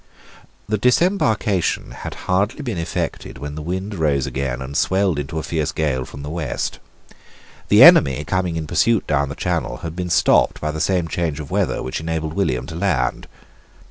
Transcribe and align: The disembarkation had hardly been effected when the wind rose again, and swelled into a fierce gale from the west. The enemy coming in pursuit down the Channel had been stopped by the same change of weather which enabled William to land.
The 0.67 0.79
disembarkation 0.79 1.91
had 1.91 2.15
hardly 2.25 2.63
been 2.63 2.79
effected 2.79 3.37
when 3.37 3.53
the 3.53 3.61
wind 3.61 3.93
rose 3.93 4.25
again, 4.25 4.59
and 4.59 4.75
swelled 4.75 5.19
into 5.19 5.37
a 5.37 5.43
fierce 5.43 5.71
gale 5.71 6.05
from 6.05 6.23
the 6.23 6.29
west. 6.31 6.79
The 7.67 7.83
enemy 7.83 8.23
coming 8.25 8.55
in 8.55 8.65
pursuit 8.65 9.05
down 9.05 9.29
the 9.29 9.35
Channel 9.35 9.77
had 9.85 9.95
been 9.95 10.09
stopped 10.09 10.59
by 10.59 10.71
the 10.71 10.81
same 10.81 11.07
change 11.07 11.39
of 11.39 11.51
weather 11.51 11.83
which 11.83 11.99
enabled 12.01 12.33
William 12.33 12.65
to 12.65 12.75
land. 12.75 13.27